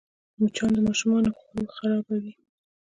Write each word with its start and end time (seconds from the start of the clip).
مچان 0.39 0.71
د 0.75 0.77
ماشومانو 0.87 1.29
خوړ 1.39 1.65
خرابوي 1.77 2.33